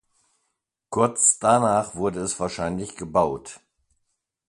Kurz 0.89 1.37
danach 1.37 1.93
wurde 1.93 2.21
es 2.21 2.39
wahrscheinlich 2.39 2.95
gebaut. 2.97 3.59